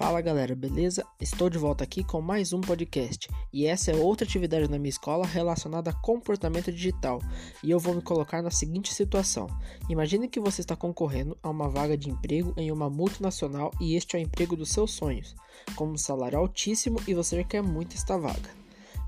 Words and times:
Fala 0.00 0.22
galera, 0.22 0.56
beleza? 0.56 1.04
Estou 1.20 1.50
de 1.50 1.58
volta 1.58 1.84
aqui 1.84 2.02
com 2.02 2.22
mais 2.22 2.54
um 2.54 2.60
podcast 2.62 3.28
e 3.52 3.66
essa 3.66 3.90
é 3.90 3.94
outra 3.94 4.26
atividade 4.26 4.66
na 4.66 4.78
minha 4.78 4.88
escola 4.88 5.26
relacionada 5.26 5.90
a 5.90 5.92
comportamento 5.92 6.72
digital 6.72 7.20
e 7.62 7.70
eu 7.70 7.78
vou 7.78 7.94
me 7.94 8.00
colocar 8.00 8.40
na 8.40 8.50
seguinte 8.50 8.94
situação: 8.94 9.46
imagine 9.90 10.26
que 10.26 10.40
você 10.40 10.62
está 10.62 10.74
concorrendo 10.74 11.36
a 11.42 11.50
uma 11.50 11.68
vaga 11.68 11.98
de 11.98 12.08
emprego 12.08 12.54
em 12.56 12.72
uma 12.72 12.88
multinacional 12.88 13.70
e 13.78 13.94
este 13.94 14.16
é 14.16 14.20
o 14.20 14.22
emprego 14.22 14.56
dos 14.56 14.70
seus 14.70 14.92
sonhos, 14.92 15.36
com 15.76 15.88
um 15.88 15.98
salário 15.98 16.38
altíssimo 16.38 16.98
e 17.06 17.12
você 17.12 17.44
quer 17.44 17.62
muito 17.62 17.94
esta 17.94 18.16
vaga. 18.16 18.48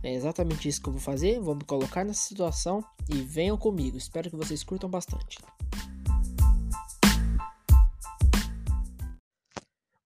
É 0.03 0.13
exatamente 0.13 0.69
isso 0.69 0.83
que 0.83 0.91
eu 0.91 0.93
vou 0.93 1.01
fazer, 1.01 1.41
vou 1.41 1.55
me 1.55 1.65
colocar 1.65 2.05
nessa 2.05 2.29
situação 2.29 2.85
e 3.09 3.17
venham 3.23 3.57
comigo, 3.57 3.97
espero 3.97 4.29
que 4.29 4.37
vocês 4.37 4.63
curtam 4.63 4.91
bastante. 4.91 5.39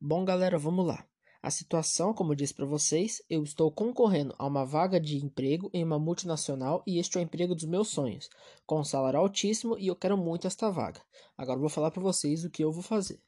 Bom, 0.09 0.25
galera, 0.25 0.57
vamos 0.57 0.87
lá. 0.87 1.05
A 1.43 1.51
situação, 1.51 2.15
como 2.15 2.31
eu 2.31 2.37
disse 2.37 2.55
para 2.55 2.65
vocês, 2.65 3.21
eu 3.29 3.43
estou 3.43 3.73
concorrendo 3.73 4.37
a 4.39 4.47
uma 4.47 4.65
vaga 4.65 5.01
de 5.01 5.17
emprego 5.17 5.69
em 5.75 5.83
uma 5.83 5.99
multinacional 5.99 6.81
e 6.87 7.01
este 7.01 7.19
é 7.19 7.21
o 7.21 7.25
emprego 7.25 7.57
dos 7.57 7.65
meus 7.65 7.89
sonhos, 7.89 8.31
com 8.65 8.79
um 8.79 8.85
salário 8.85 9.19
altíssimo 9.19 9.77
e 9.77 9.89
eu 9.89 9.97
quero 9.97 10.17
muito 10.17 10.47
esta 10.47 10.71
vaga. 10.71 11.03
Agora 11.37 11.59
vou 11.59 11.69
falar 11.69 11.91
para 11.91 12.01
vocês 12.01 12.45
o 12.45 12.51
que 12.51 12.63
eu 12.63 12.71
vou 12.71 12.85
fazer. 12.85 13.21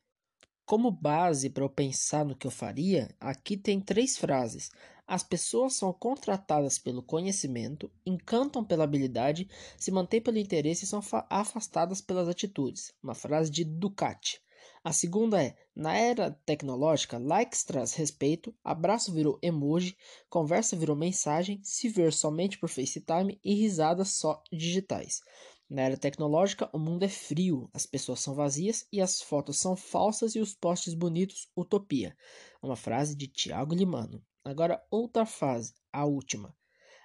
Como 0.65 0.93
base 0.93 1.51
para 1.51 1.65
eu 1.65 1.69
pensar 1.69 2.25
no 2.25 2.37
que 2.37 2.47
eu 2.47 2.51
faria, 2.53 3.13
aqui 3.19 3.57
tem 3.57 3.81
três 3.81 4.17
frases. 4.17 4.71
As 5.05 5.25
pessoas 5.25 5.75
são 5.75 5.93
contratadas 5.93 6.79
pelo 6.79 7.03
conhecimento, 7.03 7.91
encantam 8.07 8.65
pela 8.65 8.85
habilidade, 8.85 9.51
se 9.77 9.91
mantêm 9.91 10.21
pelo 10.21 10.39
interesse 10.39 10.85
e 10.85 10.87
são 10.87 11.01
afastadas 11.29 12.01
pelas 12.01 12.29
atitudes. 12.29 12.95
Uma 13.03 13.17
frase 13.17 13.51
de 13.51 13.65
Ducati. 13.65 14.41
A 14.89 14.93
segunda 14.93 15.45
é: 15.45 15.55
na 15.77 15.95
era 15.95 16.31
tecnológica, 16.47 17.19
likes 17.19 17.63
traz 17.63 17.93
respeito, 17.93 18.57
abraço 18.65 19.13
virou 19.13 19.39
emoji, 19.43 19.95
conversa 20.31 20.75
virou 20.75 20.97
mensagem, 20.97 21.61
se 21.63 21.91
ver 21.91 22.11
somente 22.11 22.57
por 22.57 22.71
FaceTime 22.71 23.39
e 23.45 23.53
risadas 23.53 24.13
só 24.13 24.43
digitais. 24.51 25.21
Na 25.69 25.83
era 25.83 25.99
tecnológica, 25.99 26.71
o 26.73 26.79
mundo 26.79 27.03
é 27.03 27.09
frio, 27.11 27.69
as 27.75 27.85
pessoas 27.85 28.21
são 28.21 28.35
vazias 28.35 28.89
e 28.91 28.99
as 28.99 29.21
fotos 29.21 29.59
são 29.59 29.77
falsas 29.77 30.35
e 30.35 30.41
os 30.41 30.55
posts 30.55 30.95
bonitos 30.95 31.51
utopia. 31.55 32.17
Uma 32.63 32.75
frase 32.75 33.15
de 33.15 33.27
Tiago 33.27 33.75
Limano. 33.75 34.25
Agora, 34.43 34.83
outra 34.91 35.27
frase, 35.27 35.75
a 35.93 36.07
última. 36.07 36.57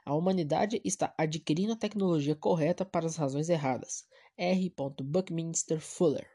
A 0.05 0.15
humanidade 0.15 0.79
está 0.85 1.13
adquirindo 1.17 1.73
a 1.73 1.77
tecnologia 1.77 2.33
correta 2.33 2.85
para 2.85 3.05
as 3.05 3.17
razões 3.17 3.49
erradas. 3.49 4.05
R. 4.37 4.73
Buckminster 5.03 5.81
Fuller 5.81 6.33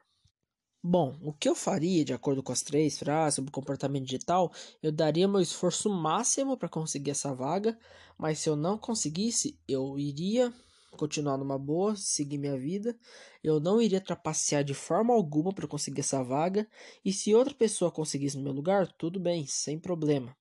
Bom, 0.82 1.18
o 1.22 1.32
que 1.32 1.48
eu 1.48 1.56
faria, 1.56 2.04
de 2.04 2.12
acordo 2.12 2.42
com 2.42 2.52
as 2.52 2.62
três 2.62 2.98
frases 2.98 3.34
sobre 3.34 3.50
comportamento 3.50 4.04
digital, 4.04 4.52
eu 4.80 4.92
daria 4.92 5.26
meu 5.26 5.40
esforço 5.40 5.90
máximo 5.90 6.56
para 6.56 6.68
conseguir 6.68 7.10
essa 7.10 7.34
vaga, 7.34 7.76
mas 8.16 8.38
se 8.38 8.48
eu 8.48 8.54
não 8.54 8.78
conseguisse, 8.78 9.58
eu 9.66 9.98
iria 9.98 10.52
continuar 10.92 11.36
numa 11.36 11.58
boa, 11.58 11.96
seguir 11.96 12.38
minha 12.38 12.56
vida, 12.56 12.96
eu 13.42 13.58
não 13.60 13.82
iria 13.82 14.00
trapacear 14.00 14.62
de 14.64 14.72
forma 14.72 15.12
alguma 15.12 15.52
para 15.52 15.66
conseguir 15.66 16.00
essa 16.00 16.22
vaga, 16.22 16.66
e 17.04 17.12
se 17.12 17.34
outra 17.34 17.54
pessoa 17.54 17.90
conseguisse 17.90 18.36
no 18.36 18.44
meu 18.44 18.52
lugar, 18.52 18.86
tudo 18.92 19.18
bem, 19.18 19.46
sem 19.46 19.78
problema. 19.80 20.36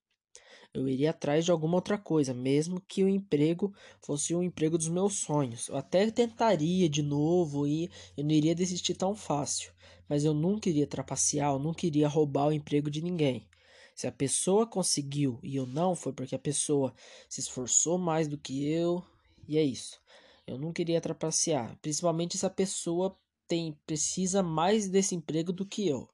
Eu 0.74 0.88
iria 0.88 1.10
atrás 1.10 1.46
de 1.46 1.52
alguma 1.52 1.76
outra 1.76 1.98
coisa, 1.98 2.34
mesmo 2.34 2.82
que 2.88 3.04
o 3.04 3.10
emprego 3.10 3.74
fosse 4.02 4.36
o 4.36 4.44
emprego 4.44 4.78
dos 4.78 4.90
meus 4.90 5.16
sonhos. 5.16 5.68
Eu 5.70 5.78
até 5.78 6.10
tentaria 6.12 6.88
de 6.88 7.02
novo 7.02 7.66
e 7.66 7.90
eu 8.16 8.24
não 8.24 8.32
iria 8.32 8.54
desistir 8.54 8.94
tão 8.94 9.16
fácil 9.16 9.72
mas 10.08 10.24
eu 10.24 10.34
nunca 10.34 10.70
iria 10.70 10.88
trapacear, 10.88 11.52
eu 11.52 11.60
nunca 11.60 11.86
iria 11.86 12.08
roubar 12.08 12.48
o 12.48 12.52
emprego 12.52 12.90
de 12.90 13.02
ninguém. 13.02 13.48
Se 13.96 14.08
a 14.08 14.12
pessoa 14.12 14.68
conseguiu 14.68 15.40
e 15.44 15.56
eu 15.56 15.66
não, 15.66 15.96
foi 15.96 16.14
porque 16.14 16.36
a 16.36 16.40
pessoa 16.40 16.94
se 17.28 17.42
esforçou 17.42 17.98
mais 17.98 18.28
do 18.28 18.38
que 18.38 18.70
eu, 18.70 19.04
e 19.48 19.58
é 19.58 19.64
isso. 19.64 20.00
Eu 20.46 20.58
nunca 20.58 20.82
iria 20.82 21.02
trapacear, 21.02 21.78
principalmente 21.82 22.38
se 22.38 22.46
a 22.46 22.50
pessoa 22.50 23.18
tem 23.48 23.78
precisa 23.86 24.44
mais 24.44 24.88
desse 24.88 25.16
emprego 25.16 25.52
do 25.52 25.66
que 25.66 25.88
eu. 25.88 26.08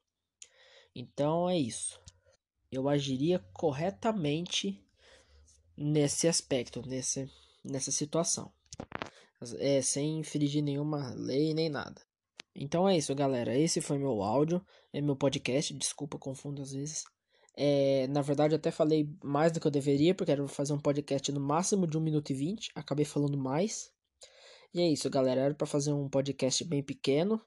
Então 0.95 1.49
é 1.49 1.57
isso. 1.57 2.02
Eu 2.73 2.89
agiria 2.89 3.39
corretamente 3.53 4.83
nesse 5.77 6.27
aspecto, 6.27 6.81
nesse, 6.87 7.29
nessa 7.63 7.91
situação. 7.91 8.51
É, 9.59 9.81
sem 9.81 10.19
infringir 10.19 10.63
nenhuma 10.63 11.13
lei 11.15 11.53
nem 11.53 11.69
nada. 11.69 12.01
Então 12.55 12.87
é 12.87 12.97
isso, 12.97 13.13
galera. 13.13 13.57
Esse 13.57 13.81
foi 13.81 13.97
meu 13.97 14.21
áudio, 14.21 14.65
é 14.91 15.01
meu 15.01 15.15
podcast. 15.15 15.73
Desculpa, 15.73 16.17
confundo 16.17 16.61
às 16.61 16.71
vezes. 16.71 17.03
É, 17.55 18.07
na 18.07 18.21
verdade, 18.21 18.55
até 18.55 18.71
falei 18.71 19.07
mais 19.23 19.51
do 19.51 19.59
que 19.59 19.67
eu 19.67 19.71
deveria, 19.71 20.15
porque 20.15 20.31
era 20.31 20.47
fazer 20.47 20.73
um 20.73 20.79
podcast 20.79 21.31
no 21.31 21.39
máximo 21.39 21.85
de 21.85 21.97
1 21.97 22.01
minuto 22.01 22.31
e 22.31 22.33
20. 22.33 22.71
Acabei 22.73 23.05
falando 23.05 23.37
mais. 23.37 23.91
E 24.73 24.81
é 24.81 24.87
isso, 24.87 25.09
galera. 25.09 25.41
Era 25.41 25.53
para 25.53 25.67
fazer 25.67 25.93
um 25.93 26.09
podcast 26.09 26.63
bem 26.63 26.81
pequeno, 26.81 27.39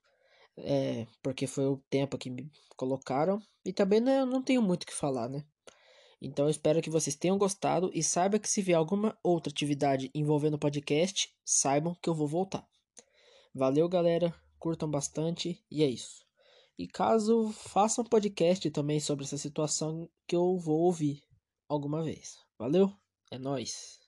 é, 0.58 1.06
porque 1.22 1.46
foi 1.46 1.66
o 1.66 1.82
tempo 1.90 2.18
que 2.18 2.30
me 2.30 2.50
colocaram. 2.76 3.40
E 3.64 3.72
também 3.72 4.00
né, 4.00 4.24
não 4.24 4.42
tenho 4.42 4.62
muito 4.62 4.84
o 4.84 4.86
que 4.86 4.94
falar, 4.94 5.28
né? 5.28 5.44
Então 6.20 6.46
eu 6.46 6.50
espero 6.50 6.80
que 6.80 6.90
vocês 6.90 7.14
tenham 7.14 7.36
gostado 7.36 7.90
e 7.92 8.02
saiba 8.02 8.38
que 8.38 8.48
se 8.48 8.62
vier 8.62 8.78
alguma 8.78 9.16
outra 9.22 9.50
atividade 9.52 10.10
envolvendo 10.14 10.58
podcast, 10.58 11.30
saibam 11.44 11.94
que 12.00 12.08
eu 12.08 12.14
vou 12.14 12.26
voltar. 12.26 12.66
Valeu, 13.54 13.88
galera 13.88 14.34
curtam 14.58 14.90
bastante 14.90 15.62
e 15.70 15.82
é 15.82 15.86
isso. 15.86 16.24
E 16.78 16.86
caso 16.86 17.52
façam 17.52 18.04
um 18.04 18.08
podcast 18.08 18.68
também 18.70 19.00
sobre 19.00 19.24
essa 19.24 19.38
situação 19.38 20.10
que 20.26 20.36
eu 20.36 20.58
vou 20.58 20.80
ouvir 20.80 21.22
alguma 21.68 22.02
vez. 22.02 22.36
Valeu? 22.58 22.92
É 23.30 23.38
nós. 23.38 24.05